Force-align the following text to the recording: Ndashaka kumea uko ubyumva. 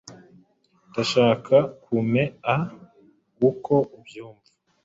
Ndashaka 0.89 1.55
kumea 1.81 2.57
uko 3.49 3.73
ubyumva. 3.97 4.49